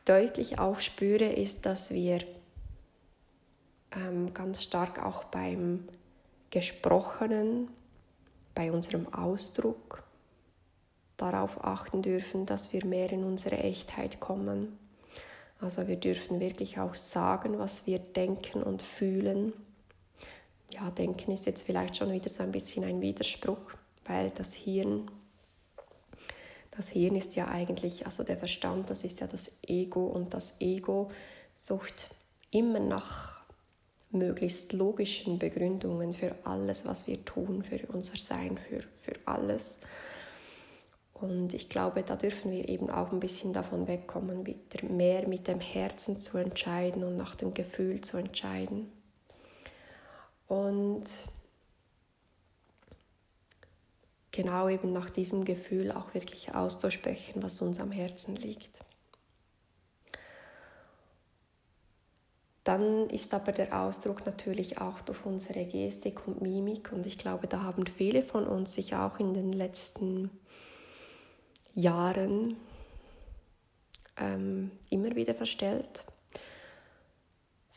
deutlich 0.06 0.58
auch 0.58 0.80
spüre, 0.80 1.26
ist, 1.26 1.66
dass 1.66 1.92
wir 1.92 2.24
ähm, 3.92 4.34
ganz 4.34 4.64
stark 4.64 5.04
auch 5.04 5.26
beim 5.26 5.88
Gesprochenen, 6.50 7.70
bei 8.56 8.72
unserem 8.72 9.14
Ausdruck 9.14 10.04
darauf 11.18 11.64
achten 11.64 12.02
dürfen, 12.02 12.46
dass 12.46 12.74
wir 12.74 12.86
mehr 12.86 13.12
in 13.12 13.24
unsere 13.24 13.58
Echtheit 13.58 14.20
kommen. 14.20 14.80
Also 15.60 15.88
wir 15.88 15.98
dürfen 15.98 16.40
wirklich 16.40 16.80
auch 16.80 16.96
sagen, 16.96 17.60
was 17.60 17.86
wir 17.86 18.00
denken 18.00 18.64
und 18.64 18.82
fühlen. 18.82 19.54
Ja, 20.72 20.90
denken 20.92 21.32
ist 21.32 21.46
jetzt 21.46 21.64
vielleicht 21.64 21.98
schon 21.98 22.12
wieder 22.12 22.30
so 22.30 22.44
ein 22.44 22.52
bisschen 22.52 22.84
ein 22.84 23.02
Widerspruch, 23.02 23.74
weil 24.06 24.30
das 24.32 24.54
Hirn 24.54 25.10
das 26.80 26.92
Hirn 26.92 27.18
ist 27.18 27.36
ja 27.36 27.50
eigentlich, 27.50 28.06
also 28.06 28.24
der 28.24 28.38
Verstand, 28.38 28.90
das 28.90 29.04
ist 29.04 29.20
ja 29.20 29.28
das 29.28 29.52
Ego 29.68 30.06
und 30.06 30.34
das 30.34 30.54
Ego 30.62 31.12
sucht 31.54 32.10
immer 32.52 32.80
nach 32.80 33.42
möglichst 34.12 34.72
logischen 34.72 35.40
Begründungen 35.40 36.14
für 36.14 36.34
alles, 36.46 36.86
was 36.86 37.06
wir 37.06 37.26
tun, 37.26 37.64
für 37.64 37.86
unser 37.88 38.18
Sein, 38.18 38.58
für, 38.58 38.80
für 39.02 39.12
alles. 39.26 39.82
Und 41.22 41.54
ich 41.54 41.68
glaube, 41.68 42.04
da 42.04 42.16
dürfen 42.16 42.52
wir 42.52 42.70
eben 42.70 42.90
auch 42.90 43.12
ein 43.12 43.20
bisschen 43.20 43.52
davon 43.52 43.88
wegkommen, 43.88 44.46
wieder 44.46 44.86
mehr 44.90 45.28
mit 45.28 45.48
dem 45.48 45.60
Herzen 45.60 46.20
zu 46.20 46.38
entscheiden 46.38 47.04
und 47.04 47.18
nach 47.18 47.36
dem 47.36 47.54
Gefühl 47.54 48.00
zu 48.00 48.18
entscheiden. 48.18 48.90
Und 50.48 51.04
genau 54.32 54.70
eben 54.70 54.94
nach 54.94 55.10
diesem 55.10 55.44
Gefühl 55.44 55.92
auch 55.92 56.14
wirklich 56.14 56.56
auszusprechen, 56.56 57.44
was 57.44 57.62
uns 57.62 57.80
am 57.80 57.92
Herzen 57.92 58.38
liegt. 58.38 58.80
Dann 62.64 63.10
ist 63.10 63.34
aber 63.34 63.52
der 63.52 63.82
Ausdruck 63.82 64.26
natürlich 64.26 64.80
auch 64.80 65.02
durch 65.02 65.26
unsere 65.26 65.66
Gestik 65.66 66.28
und 66.28 66.42
Mimik 66.42 66.92
und 66.94 67.06
ich 67.06 67.18
glaube, 67.18 67.48
da 67.48 67.64
haben 67.64 67.88
viele 67.88 68.22
von 68.22 68.48
uns 68.48 68.76
sich 68.76 68.96
auch 68.96 69.20
in 69.20 69.34
den 69.34 69.52
letzten 69.52 70.22
Jahren 70.22 70.49
ähm, 74.18 74.72
immer 74.90 75.16
wieder 75.16 75.36
verstellt 75.36 76.06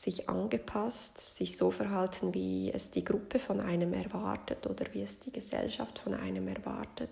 sich 0.02 0.28
angepasst, 0.28 1.18
sich 1.36 1.56
so 1.56 1.70
verhalten, 1.70 2.34
wie 2.34 2.72
es 2.72 2.90
die 2.90 3.04
Gruppe 3.04 3.38
von 3.38 3.60
einem 3.60 3.92
erwartet 3.92 4.66
oder 4.66 4.84
wie 4.92 5.02
es 5.02 5.20
die 5.20 5.30
Gesellschaft 5.30 5.98
von 5.98 6.14
einem 6.14 6.48
erwartet. 6.48 7.10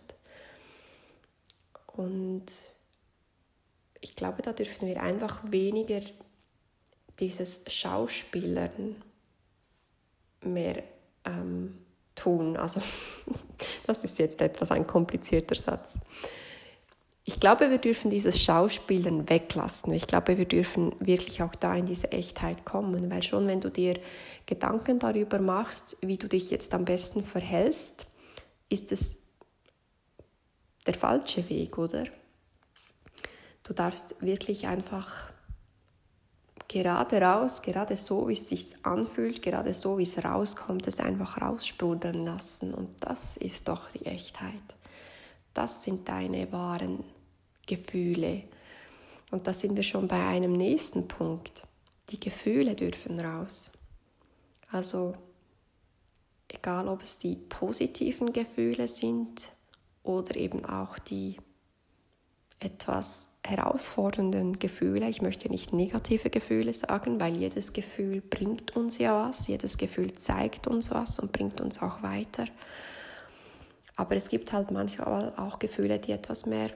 Und 1.87 2.47
ich 4.01 4.17
glaube, 4.17 4.43
da 4.43 4.53
dürfen 4.53 4.89
wir 4.89 5.01
einfach 5.03 5.41
weniger 5.51 6.01
dieses 7.21 7.63
Schauspielern 7.69 8.97
mehr 10.43 10.83
ähm, 11.27 11.79
tun. 12.15 12.57
Also 12.57 12.81
das 13.87 14.03
ist 14.03 14.19
jetzt 14.19 14.41
etwas 14.41 14.71
ein 14.73 14.87
komplizierter 14.87 15.55
Satz 15.55 16.01
ich 17.25 17.39
glaube, 17.39 17.71
wir 17.71 17.79
dürfen 17.79 18.11
dieses 18.11 18.41
Schauspielen 18.41 19.29
weglassen. 19.29 19.93
Ich 19.93 20.07
glaube, 20.07 20.39
wir 20.39 20.47
dürfen 20.47 20.95
wirklich 21.01 21.43
auch 21.43 21.55
da 21.55 21.75
in 21.75 21.87
diese 21.87 22.13
Echtheit 22.13 22.65
kommen, 22.65 23.11
weil 23.11 23.23
schon 23.23 23.47
wenn 23.47 23.61
du 23.61 23.71
dir 23.71 24.01
Gedanken 24.47 24.99
darüber 24.99 25.39
machst, 25.39 25.99
wie 26.01 26.17
du 26.17 26.29
dich 26.29 26.51
jetzt 26.51 26.73
am 26.75 26.85
besten 26.85 27.23
verhältst, 27.23 28.07
ist 28.69 28.91
es 28.91 29.19
der 30.87 30.95
falsche 30.95 31.49
Weg, 31.51 31.77
oder? 31.77 32.05
Du 33.63 33.75
darfst 33.75 34.23
wirklich 34.23 34.67
einfach 34.67 35.31
gerade 36.69 37.21
raus, 37.21 37.63
gerade 37.63 37.97
so, 37.97 38.29
wie 38.29 38.33
es 38.33 38.49
sich 38.49 38.75
anfühlt, 38.85 39.43
gerade 39.43 39.75
so, 39.75 39.99
wie 39.99 40.05
es 40.05 40.25
rauskommt, 40.25 40.87
es 40.87 41.01
einfach 41.01 41.41
raussprudeln 41.41 42.25
lassen. 42.25 42.73
Und 42.73 42.97
das 43.01 43.37
ist 43.37 43.69
doch 43.69 43.91
die 43.91 44.07
Echtheit. 44.07 44.80
Das 45.55 45.83
sind 45.83 46.09
deine 46.09 46.51
wahren 46.53 47.05
Gefühle. 47.67 48.45
Und 49.31 49.47
da 49.47 49.53
sind 49.53 49.77
wir 49.77 49.83
schon 49.83 50.09
bei 50.09 50.27
einem 50.27 50.53
nächsten 50.53 51.07
Punkt. 51.07 51.65
Die 52.11 52.19
Gefühle 52.19 52.75
dürfen 52.75 53.19
raus. 53.21 53.71
Also 54.71 55.15
egal 56.49 56.89
ob 56.89 57.03
es 57.03 57.19
die 57.19 57.37
positiven 57.37 58.33
Gefühle 58.33 58.89
sind 58.89 59.53
oder 60.03 60.37
eben 60.37 60.65
auch 60.65 60.99
die 60.99 61.37
etwas 62.61 63.39
herausfordernden 63.47 64.59
Gefühle. 64.59 65.09
Ich 65.09 65.23
möchte 65.23 65.49
nicht 65.49 65.73
negative 65.73 66.29
Gefühle 66.29 66.73
sagen, 66.75 67.19
weil 67.19 67.37
jedes 67.37 67.73
Gefühl 67.73 68.21
bringt 68.21 68.77
uns 68.77 68.99
ja 68.99 69.29
was, 69.29 69.49
jedes 69.49 69.79
Gefühl 69.79 70.13
zeigt 70.13 70.67
uns 70.67 70.91
was 70.91 71.21
und 71.21 71.33
bringt 71.33 71.61
uns 71.61 71.81
auch 71.81 72.03
weiter. 72.03 72.45
Aber 73.97 74.17
es 74.17 74.29
gibt 74.29 74.53
halt 74.53 74.71
manchmal 74.71 75.35
auch 75.37 75.59
Gefühle, 75.59 75.99
die 75.99 76.13
etwas 76.13 76.47
mehr 76.47 76.71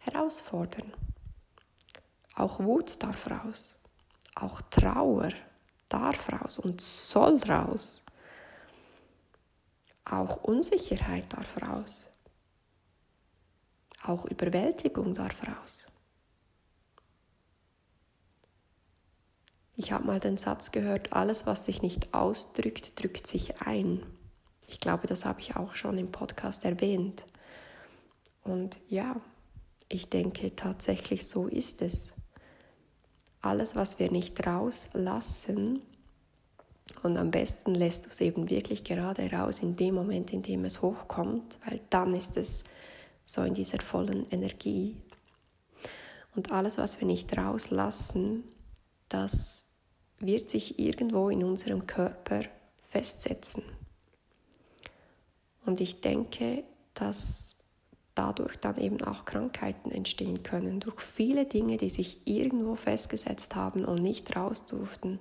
herausfordern. 0.00 0.92
Auch 2.34 2.60
Wut 2.60 3.02
darf 3.02 3.30
raus. 3.30 3.80
Auch 4.34 4.60
Trauer 4.70 5.30
darf 5.88 6.30
raus 6.32 6.58
und 6.58 6.80
soll 6.80 7.38
raus. 7.48 8.04
auch 10.04 10.44
Unsicherheit 10.44 11.32
darf 11.32 11.60
raus. 11.60 12.10
Auch 14.04 14.24
Überwältigung 14.24 15.14
darf 15.14 15.42
raus. 15.42 15.88
Ich 19.74 19.92
habe 19.92 20.06
mal 20.06 20.20
den 20.20 20.38
Satz 20.38 20.70
gehört, 20.70 21.12
alles, 21.12 21.44
was 21.44 21.64
sich 21.64 21.82
nicht 21.82 22.14
ausdrückt, 22.14 23.02
drückt 23.02 23.26
sich 23.26 23.60
ein. 23.62 24.06
Ich 24.68 24.80
glaube, 24.80 25.06
das 25.06 25.24
habe 25.24 25.40
ich 25.40 25.56
auch 25.56 25.74
schon 25.74 25.98
im 25.98 26.10
Podcast 26.10 26.64
erwähnt. 26.64 27.24
Und 28.42 28.80
ja, 28.88 29.20
ich 29.88 30.08
denke 30.08 30.54
tatsächlich, 30.56 31.28
so 31.28 31.46
ist 31.46 31.82
es. 31.82 32.14
Alles, 33.40 33.76
was 33.76 33.98
wir 33.98 34.10
nicht 34.10 34.46
rauslassen, 34.46 35.82
und 37.02 37.16
am 37.16 37.30
besten 37.30 37.74
lässt 37.74 38.06
du 38.06 38.10
es 38.10 38.20
eben 38.20 38.48
wirklich 38.48 38.84
gerade 38.84 39.30
raus 39.30 39.60
in 39.60 39.76
dem 39.76 39.94
Moment, 39.94 40.32
in 40.32 40.42
dem 40.42 40.64
es 40.64 40.82
hochkommt, 40.82 41.58
weil 41.64 41.80
dann 41.90 42.14
ist 42.14 42.36
es 42.36 42.64
so 43.24 43.42
in 43.42 43.54
dieser 43.54 43.80
vollen 43.80 44.28
Energie. 44.30 44.96
Und 46.34 46.52
alles, 46.52 46.78
was 46.78 47.00
wir 47.00 47.06
nicht 47.06 47.36
rauslassen, 47.36 48.44
das 49.08 49.64
wird 50.18 50.50
sich 50.50 50.78
irgendwo 50.78 51.28
in 51.28 51.44
unserem 51.44 51.86
Körper 51.86 52.42
festsetzen. 52.88 53.62
Und 55.66 55.80
ich 55.80 56.00
denke, 56.00 56.64
dass 56.94 57.56
dadurch 58.14 58.56
dann 58.56 58.78
eben 58.78 59.02
auch 59.02 59.24
Krankheiten 59.24 59.90
entstehen 59.90 60.42
können, 60.42 60.80
durch 60.80 61.00
viele 61.00 61.44
Dinge, 61.44 61.76
die 61.76 61.90
sich 61.90 62.26
irgendwo 62.26 62.76
festgesetzt 62.76 63.54
haben 63.54 63.84
und 63.84 64.02
nicht 64.02 64.34
raus 64.36 64.64
durften, 64.64 65.18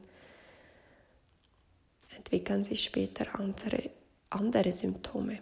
entwickeln 2.15 2.63
sich 2.63 2.83
später 2.83 3.37
andere, 3.37 3.89
andere 4.29 4.71
Symptome. 4.71 5.39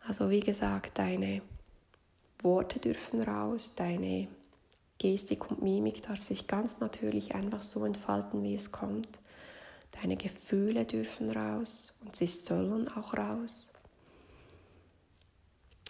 Also 0.00 0.28
wie 0.30 0.40
gesagt, 0.40 0.98
deine 0.98 1.42
Worte 2.42 2.80
dürfen 2.80 3.22
raus, 3.22 3.74
deine 3.76 4.28
Gestik 5.00 5.50
und 5.50 5.62
Mimik 5.62 6.02
darf 6.02 6.22
sich 6.22 6.46
ganz 6.46 6.78
natürlich 6.78 7.34
einfach 7.34 7.62
so 7.62 7.86
entfalten, 7.86 8.42
wie 8.42 8.54
es 8.54 8.70
kommt. 8.70 9.08
Deine 10.02 10.18
Gefühle 10.18 10.84
dürfen 10.84 11.30
raus 11.30 11.98
und 12.04 12.14
sie 12.14 12.26
sollen 12.26 12.86
auch 12.86 13.16
raus. 13.16 13.70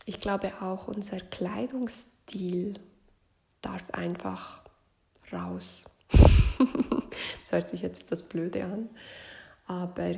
Ich 0.07 0.21
glaube 0.21 0.53
auch 0.63 0.87
unser 0.87 1.19
Kleidungsstil 1.19 2.75
darf 3.61 3.91
einfach 3.91 4.63
raus. 5.33 5.87
das 6.13 7.51
hört 7.51 7.69
sich 7.69 7.83
jetzt 7.83 8.03
etwas 8.05 8.29
blöde 8.29 8.65
an, 8.65 8.91
aber 9.67 10.15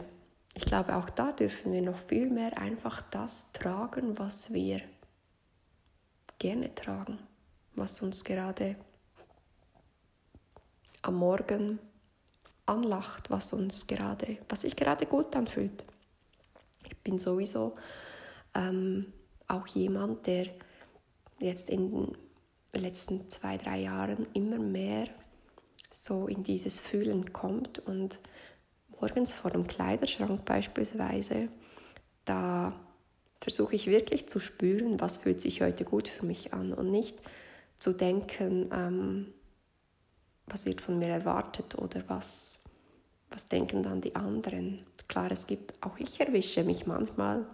ich 0.54 0.66
glaube 0.66 0.96
auch 0.96 1.08
da 1.08 1.32
dürfen 1.32 1.72
wir 1.72 1.80
noch 1.80 1.98
viel 1.98 2.28
mehr 2.28 2.58
einfach 2.58 3.00
das 3.00 3.52
tragen, 3.52 4.18
was 4.18 4.52
wir 4.52 4.82
gerne 6.38 6.74
tragen, 6.74 7.18
was 7.74 8.02
uns 8.02 8.24
gerade 8.24 8.76
am 11.02 11.16
Morgen 11.16 11.78
anlacht, 12.66 13.30
was 13.30 13.52
uns 13.52 13.86
gerade, 13.86 14.38
was 14.48 14.62
sich 14.62 14.76
gerade 14.76 15.06
gut 15.06 15.34
anfühlt. 15.36 15.84
Ich 16.84 16.96
bin 16.98 17.18
sowieso 17.18 17.76
ähm, 18.54 19.12
auch 19.48 19.66
jemand, 19.66 20.26
der 20.26 20.46
jetzt 21.40 21.70
in 21.70 21.90
den 22.72 22.80
letzten 22.80 23.28
zwei, 23.28 23.58
drei 23.58 23.80
Jahren 23.80 24.26
immer 24.32 24.58
mehr 24.58 25.08
so 25.90 26.26
in 26.26 26.42
dieses 26.42 26.78
Fühlen 26.78 27.32
kommt 27.32 27.78
und 27.80 28.18
morgens 29.00 29.34
vor 29.34 29.50
dem 29.50 29.66
Kleiderschrank 29.66 30.44
beispielsweise, 30.44 31.48
da 32.24 32.72
versuche 33.40 33.74
ich 33.74 33.88
wirklich 33.88 34.28
zu 34.28 34.38
spüren, 34.38 35.00
was 35.00 35.18
fühlt 35.18 35.40
sich 35.40 35.60
heute 35.60 35.84
gut 35.84 36.08
für 36.08 36.24
mich 36.24 36.54
an 36.54 36.72
und 36.72 36.90
nicht 36.90 37.18
zu 37.82 37.92
denken, 37.92 38.68
ähm, 38.72 39.34
was 40.46 40.66
wird 40.66 40.80
von 40.80 41.00
mir 41.00 41.08
erwartet 41.08 41.76
oder 41.76 42.04
was, 42.06 42.62
was 43.28 43.46
denken 43.46 43.82
dann 43.82 44.00
die 44.00 44.14
anderen. 44.14 44.86
Klar, 45.08 45.32
es 45.32 45.48
gibt, 45.48 45.74
auch 45.82 45.98
ich 45.98 46.20
erwische 46.20 46.62
mich 46.62 46.86
manchmal 46.86 47.44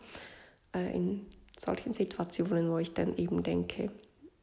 äh, 0.74 0.94
in 0.94 1.24
solchen 1.58 1.94
Situationen, 1.94 2.70
wo 2.70 2.76
ich 2.76 2.92
dann 2.92 3.16
eben 3.16 3.42
denke, 3.42 3.90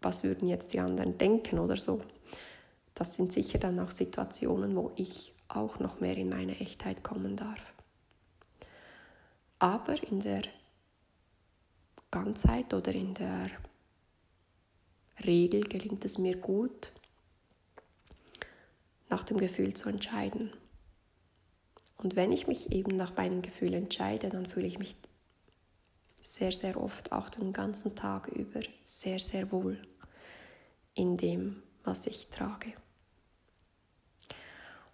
was 0.02 0.24
würden 0.24 0.48
jetzt 0.48 0.74
die 0.74 0.80
anderen 0.80 1.19
denken 1.19 1.60
oder 1.60 1.78
so. 1.78 2.02
Das 2.95 3.13
sind 3.13 3.32
sicher 3.32 3.60
dann 3.60 3.80
auch 3.80 3.91
Situationen, 3.91 4.76
wo 4.76 4.91
ich 4.95 5.36
auch 5.50 5.78
noch 5.78 6.00
mehr 6.00 6.17
in 6.17 6.30
meine 6.30 6.60
Echtheit 6.60 7.04
kommen 7.04 7.36
darf. 7.36 7.62
Aber 9.60 10.02
in 10.02 10.19
der 10.19 10.41
Ganzheit 12.10 12.74
oder 12.74 12.91
in 12.91 13.13
der 13.13 13.52
Regel 15.23 15.62
gelingt 15.62 16.04
es 16.06 16.17
mir 16.17 16.38
gut, 16.38 16.91
nach 19.10 19.23
dem 19.23 19.38
Gefühl 19.38 19.73
zu 19.73 19.89
entscheiden. 19.89 20.51
Und 21.97 22.15
wenn 22.15 22.32
ich 22.32 22.47
mich 22.47 22.71
eben 22.71 22.95
nach 22.95 23.15
meinem 23.15 23.41
Gefühl 23.41 23.73
entscheide, 23.73 24.30
dann 24.30 24.45
fühle 24.45 24.67
ich 24.67 24.80
mich 24.80 24.95
sehr, 26.21 26.51
sehr 26.51 26.82
oft 26.82 27.12
auch 27.12 27.30
den 27.30 27.54
ganzen 27.54 27.95
Tag 27.95 28.28
über 28.28 28.60
sehr, 28.84 29.19
sehr 29.19 29.51
wohl 29.51 29.80
in 30.93 31.17
dem, 31.17 31.63
was 31.84 32.08
ich 32.08 32.30
trage. 32.30 32.73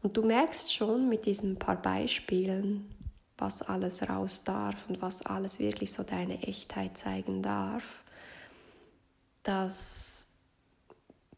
Und 0.04 0.18
du 0.18 0.24
merkst 0.24 0.74
schon 0.74 1.10
mit 1.10 1.26
diesen 1.26 1.58
paar 1.58 1.82
Beispielen, 1.82 2.94
was 3.38 3.62
alles 3.62 4.08
raus 4.08 4.44
darf 4.44 4.88
und 4.90 5.02
was 5.02 5.26
alles 5.26 5.60
wirklich 5.60 5.94
so 5.94 6.04
deine 6.04 6.44
Echtheit 6.44 6.98
zeigen 6.98 7.42
darf, 7.42 8.04
dass 9.44 10.28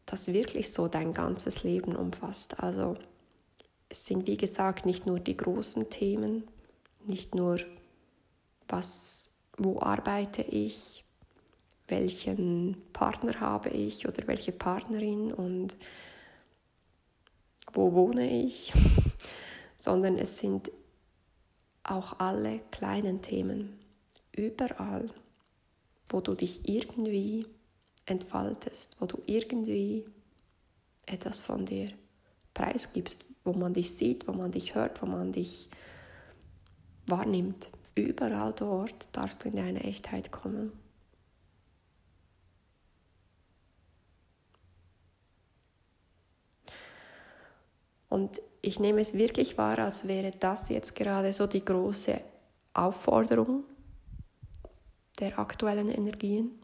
das 0.06 0.32
wirklich 0.32 0.72
so 0.72 0.88
dein 0.88 1.14
ganzes 1.14 1.62
Leben 1.62 1.96
umfasst. 1.96 2.60
Also 2.60 2.96
es 3.88 4.06
sind 4.06 4.26
wie 4.26 4.36
gesagt 4.36 4.86
nicht 4.86 5.06
nur 5.06 5.20
die 5.20 5.36
großen 5.36 5.90
Themen, 5.90 6.44
nicht 7.06 7.34
nur 7.34 7.60
was, 8.68 9.30
wo 9.56 9.80
arbeite 9.80 10.42
ich, 10.42 11.04
welchen 11.88 12.76
Partner 12.92 13.40
habe 13.40 13.68
ich 13.70 14.08
oder 14.08 14.26
welche 14.26 14.52
Partnerin 14.52 15.32
und 15.32 15.76
wo 17.72 17.92
wohne 17.92 18.42
ich, 18.42 18.72
sondern 19.76 20.18
es 20.18 20.38
sind 20.38 20.70
auch 21.82 22.18
alle 22.18 22.60
kleinen 22.70 23.20
Themen, 23.20 23.78
überall, 24.32 25.10
wo 26.08 26.20
du 26.20 26.34
dich 26.34 26.68
irgendwie 26.68 27.46
entfaltest, 28.06 28.96
wo 29.00 29.06
du 29.06 29.22
irgendwie 29.26 30.04
etwas 31.06 31.40
von 31.40 31.66
dir 31.66 31.90
preisgibst, 32.52 33.24
wo 33.44 33.52
man 33.52 33.74
dich 33.74 33.96
sieht, 33.96 34.26
wo 34.28 34.32
man 34.32 34.52
dich 34.52 34.74
hört, 34.74 35.02
wo 35.02 35.06
man 35.06 35.32
dich 35.32 35.68
wahrnimmt. 37.06 37.68
Überall 37.94 38.52
dort 38.52 39.08
darfst 39.12 39.44
du 39.44 39.48
in 39.48 39.56
deine 39.56 39.84
Echtheit 39.84 40.32
kommen. 40.32 40.72
Und 48.08 48.40
ich 48.62 48.78
nehme 48.78 49.00
es 49.00 49.14
wirklich 49.14 49.58
wahr, 49.58 49.78
als 49.80 50.06
wäre 50.06 50.30
das 50.30 50.68
jetzt 50.68 50.94
gerade 50.94 51.32
so 51.32 51.46
die 51.46 51.64
große 51.64 52.20
Aufforderung 52.72 53.64
der 55.18 55.38
aktuellen 55.38 55.88
Energien. 55.88 56.63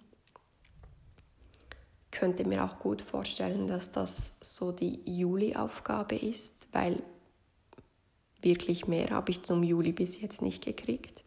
Könnte 2.11 2.45
mir 2.45 2.65
auch 2.65 2.79
gut 2.79 3.03
vorstellen, 3.03 3.67
dass 3.67 3.93
das 3.93 4.37
so 4.41 4.73
die 4.73 5.01
Juli-Aufgabe 5.05 6.17
ist, 6.17 6.69
weil 6.73 7.03
wirklich 8.43 8.89
mehr 8.89 9.11
habe 9.11 9.31
ich 9.31 9.43
zum 9.43 9.63
Juli 9.63 9.93
bis 9.93 10.21
jetzt 10.21 10.43
nicht 10.43 10.65
gekriegt. 10.65 11.25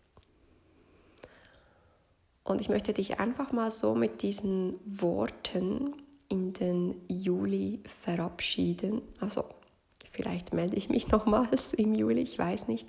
Und 2.43 2.60
ich 2.60 2.67
möchte 2.67 2.93
dich 2.93 3.19
einfach 3.19 3.52
mal 3.54 3.72
so 3.72 3.96
mit 3.96 4.22
diesen 4.22 4.76
Worten 4.86 5.93
in 6.28 6.52
den 6.52 6.96
Juli 7.08 7.80
verabschieden. 8.04 9.02
Also 9.19 9.46
Vielleicht 10.13 10.54
melde 10.54 10.78
ich 10.78 10.89
mich 10.89 11.08
nochmals 11.12 11.74
im 11.74 11.93
Juli, 11.96 12.22
ich 12.22 12.39
weiß 12.39 12.67
nicht. 12.67 12.88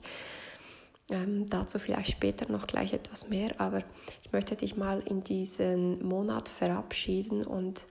Ähm, 1.10 1.46
dazu 1.48 1.78
vielleicht 1.78 2.12
später 2.12 2.50
noch 2.50 2.66
gleich 2.66 2.94
etwas 2.94 3.28
mehr, 3.28 3.60
aber 3.60 3.82
ich 4.22 4.32
möchte 4.32 4.56
dich 4.56 4.76
mal 4.76 5.00
in 5.00 5.22
diesen 5.22 6.02
Monat 6.06 6.48
verabschieden 6.48 7.44
und 7.44 7.86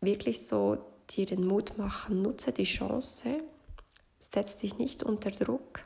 wirklich 0.00 0.46
so 0.46 0.78
dir 1.10 1.26
den 1.26 1.46
Mut 1.46 1.78
machen, 1.78 2.22
nutze 2.22 2.52
die 2.52 2.64
Chance, 2.64 3.38
setz 4.18 4.56
dich 4.56 4.78
nicht 4.78 5.04
unter 5.04 5.30
Druck, 5.30 5.84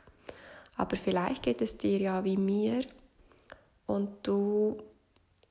aber 0.77 0.95
vielleicht 0.95 1.43
geht 1.43 1.61
es 1.61 1.77
dir 1.77 1.99
ja 1.99 2.23
wie 2.23 2.37
mir 2.37 2.83
und 3.85 4.09
du 4.23 4.77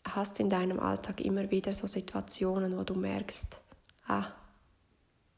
hast 0.05 0.41
in 0.41 0.49
deinem 0.49 0.81
Alltag 0.81 1.21
immer 1.21 1.51
wieder 1.53 1.73
so 1.73 1.87
Situationen, 1.87 2.77
wo 2.77 2.83
du 2.83 2.95
merkst, 2.95 3.61
ah, 4.09 4.27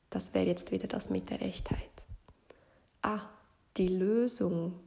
das 0.08 0.32
wäre 0.32 0.46
jetzt 0.46 0.70
wieder 0.70 0.88
das 0.88 1.10
mit 1.10 1.28
der 1.28 1.42
Echtheit. 1.42 1.90
Ah, 3.02 3.20
die 3.76 3.88
Lösung 3.88 4.80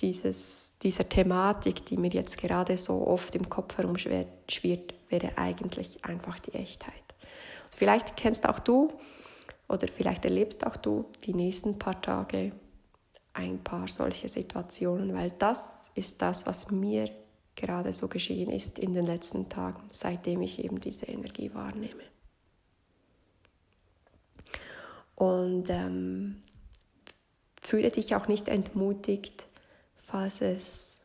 dieses, 0.00 0.74
dieser 0.82 1.08
Thematik, 1.08 1.84
die 1.86 1.96
mir 1.96 2.10
jetzt 2.10 2.38
gerade 2.38 2.76
so 2.76 3.06
oft 3.06 3.34
im 3.34 3.48
Kopf 3.48 3.76
herumschwirrt, 3.76 4.94
wäre 5.08 5.36
eigentlich 5.36 6.04
einfach 6.04 6.38
die 6.38 6.54
Echtheit. 6.54 6.94
Vielleicht 7.76 8.16
kennst 8.16 8.48
auch 8.48 8.58
du 8.58 8.92
oder 9.68 9.86
vielleicht 9.88 10.24
erlebst 10.24 10.66
auch 10.66 10.76
du 10.76 11.06
die 11.24 11.34
nächsten 11.34 11.78
paar 11.78 12.00
Tage 12.00 12.52
ein 13.32 13.62
paar 13.62 13.88
solche 13.88 14.28
Situationen, 14.28 15.14
weil 15.14 15.30
das 15.38 15.90
ist 15.94 16.20
das, 16.20 16.46
was 16.46 16.70
mir 16.70 17.08
gerade 17.54 17.92
so 17.92 18.08
geschehen 18.08 18.50
ist 18.50 18.78
in 18.78 18.94
den 18.94 19.06
letzten 19.06 19.48
Tagen, 19.48 19.82
seitdem 19.90 20.42
ich 20.42 20.62
eben 20.64 20.80
diese 20.80 21.06
Energie 21.06 21.52
wahrnehme. 21.54 22.02
Und 25.14 25.68
ähm, 25.68 26.42
fühle 27.60 27.90
dich 27.90 28.14
auch 28.14 28.28
nicht 28.28 28.48
entmutigt, 28.48 29.48
falls 29.94 30.40
es 30.40 31.00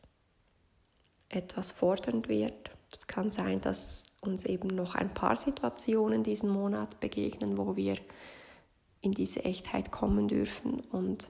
etwas 1.28 1.70
fordernd 1.70 2.28
wird. 2.28 2.70
Es 2.92 3.06
kann 3.06 3.32
sein, 3.32 3.60
dass 3.60 4.04
uns 4.20 4.44
eben 4.44 4.68
noch 4.68 4.94
ein 4.94 5.12
paar 5.12 5.36
Situationen 5.36 6.22
diesen 6.22 6.48
Monat 6.48 7.00
begegnen, 7.00 7.58
wo 7.58 7.76
wir 7.76 7.96
in 9.00 9.12
diese 9.12 9.44
Echtheit 9.44 9.92
kommen 9.92 10.28
dürfen. 10.28 10.80
Und 10.80 11.28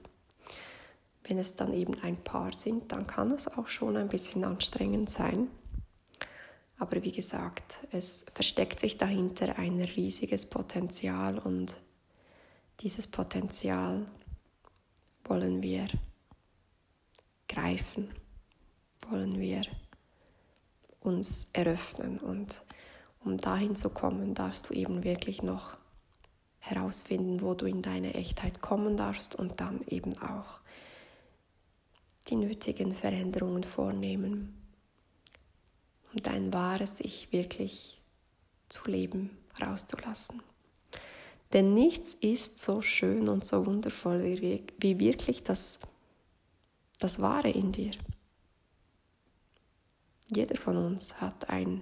wenn 1.23 1.37
es 1.37 1.55
dann 1.55 1.73
eben 1.73 1.99
ein 2.01 2.17
paar 2.17 2.53
sind, 2.53 2.91
dann 2.91 3.05
kann 3.05 3.31
es 3.31 3.47
auch 3.47 3.67
schon 3.67 3.97
ein 3.97 4.07
bisschen 4.07 4.43
anstrengend 4.43 5.09
sein. 5.09 5.49
Aber 6.79 7.03
wie 7.03 7.11
gesagt, 7.11 7.79
es 7.91 8.25
versteckt 8.33 8.79
sich 8.79 8.97
dahinter 8.97 9.57
ein 9.57 9.81
riesiges 9.81 10.45
Potenzial 10.45 11.39
und 11.39 11.79
dieses 12.81 13.07
Potenzial 13.07 14.05
wollen 15.29 15.61
wir 15.61 15.87
greifen, 17.47 18.13
wollen 19.09 19.39
wir 19.39 19.61
uns 20.99 21.49
eröffnen. 21.53 22.19
Und 22.19 22.63
um 23.23 23.37
dahin 23.37 23.75
zu 23.75 23.89
kommen, 23.89 24.33
darfst 24.33 24.69
du 24.69 24.73
eben 24.73 25.03
wirklich 25.03 25.41
noch 25.41 25.77
herausfinden, 26.59 27.41
wo 27.41 27.53
du 27.53 27.65
in 27.65 27.81
deine 27.81 28.13
Echtheit 28.13 28.61
kommen 28.61 28.97
darfst 28.97 29.35
und 29.35 29.59
dann 29.61 29.81
eben 29.87 30.17
auch 30.17 30.59
die 32.27 32.35
nötigen 32.35 32.93
Veränderungen 32.93 33.63
vornehmen, 33.63 34.61
um 36.11 36.21
dein 36.21 36.53
wahres 36.53 36.99
Ich 36.99 37.31
wirklich 37.31 38.01
zu 38.67 38.89
leben, 38.89 39.37
rauszulassen. 39.61 40.41
Denn 41.53 41.73
nichts 41.73 42.15
ist 42.15 42.59
so 42.59 42.81
schön 42.81 43.29
und 43.29 43.45
so 43.45 43.65
wundervoll 43.65 44.23
wie, 44.23 44.63
wie 44.79 44.99
wirklich 44.99 45.43
das 45.43 45.79
das 46.99 47.21
Wahre 47.21 47.49
in 47.49 47.71
dir. 47.71 47.91
Jeder 50.29 50.57
von 50.57 50.77
uns 50.77 51.21
hat 51.21 51.49
ein, 51.49 51.81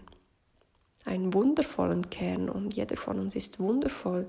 einen 1.05 1.33
wundervollen 1.33 2.09
Kern 2.09 2.49
und 2.49 2.75
jeder 2.75 2.95
von 2.95 3.19
uns 3.19 3.35
ist 3.35 3.59
wundervoll, 3.59 4.27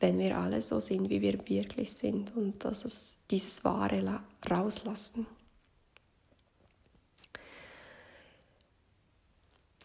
wenn 0.00 0.18
wir 0.18 0.38
alle 0.38 0.62
so 0.62 0.80
sind, 0.80 1.10
wie 1.10 1.20
wir 1.20 1.46
wirklich 1.48 1.92
sind 1.92 2.34
und 2.36 2.64
dass 2.64 2.84
es 2.84 3.18
dieses 3.30 3.62
Wahre 3.64 4.22
rauslassen. 4.50 5.26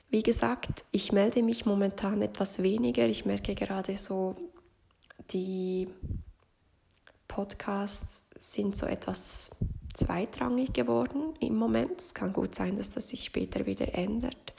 Wie 0.09 0.23
gesagt, 0.23 0.85
ich 0.91 1.11
melde 1.11 1.43
mich 1.43 1.65
momentan 1.65 2.21
etwas 2.21 2.61
weniger. 2.61 3.07
Ich 3.07 3.25
merke 3.25 3.55
gerade 3.55 3.97
so 3.97 4.35
die 5.31 5.87
Podcasts 7.27 8.23
sind 8.37 8.77
so 8.77 8.85
etwas 8.85 9.51
zweitrangig 9.93 10.73
geworden 10.73 11.33
im 11.39 11.55
Moment. 11.55 11.99
Es 11.99 12.13
kann 12.13 12.33
gut 12.33 12.53
sein, 12.53 12.77
dass 12.77 12.91
das 12.91 13.09
sich 13.09 13.23
später 13.23 13.65
wieder 13.65 13.95
ändert. 13.95 14.53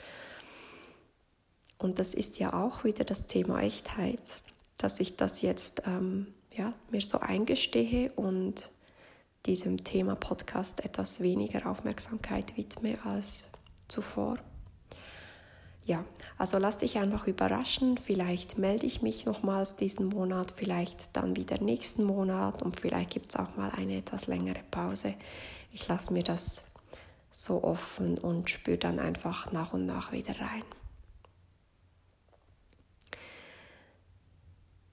Und 1.79 1.99
das 1.99 2.15
ist 2.15 2.39
ja 2.39 2.53
auch 2.53 2.85
wieder 2.85 3.05
das 3.05 3.27
Thema 3.27 3.61
Echtheit, 3.61 4.43
dass 4.79 4.99
ich 4.99 5.17
das 5.17 5.43
jetzt 5.43 5.83
ähm, 5.87 6.35
ja, 6.53 6.73
mir 6.91 7.03
so 7.03 7.19
eingestehe 7.19 8.11
und 8.13 8.71
diesem 9.45 9.85
Thema 9.85 10.17
Podcast 10.17 10.85
etwas 10.85 11.21
weniger 11.21 11.71
Aufmerksamkeit 11.71 12.57
widme 12.57 12.99
als 13.05 13.49
zuvor 13.89 14.39
ja, 15.87 16.05
also 16.37 16.59
lass 16.59 16.79
dich 16.79 16.99
einfach 16.99 17.29
überraschen. 17.29 17.97
Vielleicht 17.97 18.59
melde 18.59 18.87
ich 18.87 19.03
mich 19.03 19.25
nochmals 19.25 19.77
diesen 19.77 20.09
Monat, 20.09 20.53
vielleicht 20.57 21.17
dann 21.17 21.37
wieder 21.37 21.61
nächsten 21.63 22.05
Monat 22.05 22.61
und 22.61 22.81
vielleicht 22.81 23.11
gibt 23.11 23.31
es 23.31 23.37
auch 23.37 23.57
mal 23.57 23.71
eine 23.71 23.99
etwas 23.99 24.27
längere 24.27 24.63
Pause. 24.71 25.15
Ich 25.73 25.87
lasse 25.87 26.13
mir 26.13 26.25
das 26.25 26.65
so 27.31 27.63
offen 27.63 28.19
und 28.19 28.51
spüre 28.51 28.79
dann 28.79 28.99
einfach 28.99 29.53
nach 29.53 29.73
und 29.73 29.87
nach 29.87 30.11
wieder 30.11 30.35
rein. 30.41 30.65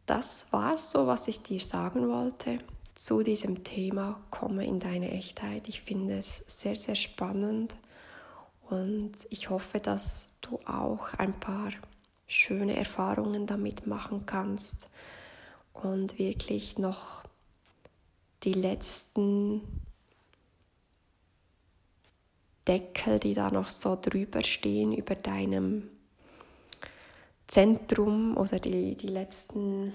Das 0.05 0.47
war 0.51 0.77
so, 0.77 1.07
was 1.07 1.27
ich 1.27 1.41
dir 1.41 1.61
sagen 1.61 2.09
wollte 2.09 2.59
zu 2.93 3.23
diesem 3.23 3.63
Thema 3.63 4.21
Komme 4.29 4.65
in 4.67 4.79
deine 4.79 5.09
Echtheit. 5.11 5.67
Ich 5.69 5.81
finde 5.81 6.19
es 6.19 6.37
sehr, 6.45 6.75
sehr 6.75 6.95
spannend 6.95 7.77
und 8.73 9.11
ich 9.29 9.51
hoffe, 9.51 9.79
dass 9.79 10.29
du 10.41 10.59
auch 10.65 11.13
ein 11.13 11.39
paar 11.39 11.71
schöne 12.25 12.75
Erfahrungen 12.75 13.45
damit 13.45 13.85
machen 13.85 14.25
kannst 14.25 14.89
und 15.73 16.17
wirklich 16.17 16.79
noch 16.79 17.23
die 18.43 18.53
letzten 18.53 19.61
Deckel, 22.67 23.19
die 23.19 23.35
da 23.35 23.51
noch 23.51 23.69
so 23.69 23.95
drüber 24.01 24.43
stehen 24.43 24.93
über 24.93 25.15
deinem 25.15 25.89
Zentrum 27.47 28.37
oder 28.37 28.57
die, 28.57 28.95
die 28.95 29.07
letzten 29.07 29.93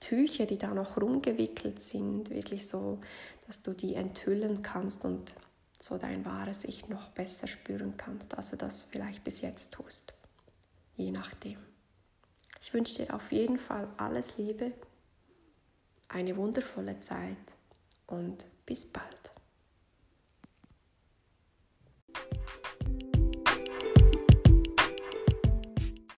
Tücher, 0.00 0.46
die 0.46 0.58
da 0.58 0.74
noch 0.74 1.00
rumgewickelt 1.00 1.82
sind, 1.82 2.30
wirklich 2.30 2.66
so, 2.66 2.98
dass 3.46 3.62
du 3.62 3.74
die 3.74 3.94
enthüllen 3.94 4.62
kannst 4.62 5.04
und 5.04 5.34
so 5.82 5.98
dein 5.98 6.24
wahres 6.24 6.64
Ich 6.64 6.88
noch 6.88 7.08
besser 7.10 7.46
spüren 7.46 7.96
kannst, 7.96 8.36
als 8.36 8.50
du 8.50 8.56
das 8.56 8.82
vielleicht 8.84 9.24
bis 9.24 9.40
jetzt 9.40 9.72
tust. 9.72 10.12
Je 10.96 11.10
nachdem. 11.10 11.58
Ich 12.60 12.74
wünsche 12.74 13.04
dir 13.04 13.14
auf 13.14 13.30
jeden 13.30 13.58
Fall 13.58 13.88
alles 13.96 14.36
Liebe, 14.36 14.72
eine 16.08 16.36
wundervolle 16.36 16.98
Zeit 17.00 17.36
und 18.06 18.44
bis 18.66 18.90
bald. 18.90 19.32